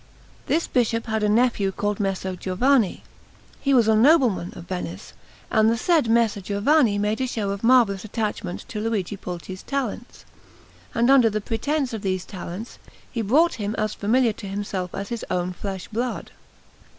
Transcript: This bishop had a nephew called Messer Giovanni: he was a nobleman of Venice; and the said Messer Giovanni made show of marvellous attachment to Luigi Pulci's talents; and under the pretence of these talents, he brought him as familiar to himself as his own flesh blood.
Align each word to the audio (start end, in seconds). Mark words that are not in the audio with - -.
This 0.47 0.65
bishop 0.65 1.05
had 1.05 1.21
a 1.21 1.29
nephew 1.29 1.71
called 1.71 1.99
Messer 1.99 2.35
Giovanni: 2.35 3.03
he 3.59 3.71
was 3.71 3.87
a 3.87 3.95
nobleman 3.95 4.51
of 4.55 4.67
Venice; 4.67 5.13
and 5.51 5.69
the 5.69 5.77
said 5.77 6.09
Messer 6.09 6.41
Giovanni 6.41 6.97
made 6.97 7.19
show 7.29 7.51
of 7.51 7.63
marvellous 7.63 8.03
attachment 8.03 8.67
to 8.69 8.79
Luigi 8.81 9.15
Pulci's 9.15 9.61
talents; 9.61 10.25
and 10.95 11.11
under 11.11 11.29
the 11.29 11.39
pretence 11.39 11.93
of 11.93 12.01
these 12.01 12.25
talents, 12.25 12.79
he 13.11 13.21
brought 13.21 13.53
him 13.61 13.75
as 13.77 13.93
familiar 13.93 14.33
to 14.33 14.47
himself 14.47 14.95
as 14.95 15.09
his 15.09 15.23
own 15.29 15.53
flesh 15.53 15.87
blood. 15.89 16.31